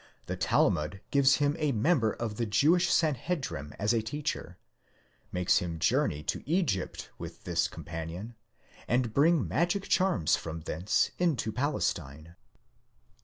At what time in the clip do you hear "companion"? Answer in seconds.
7.67-8.33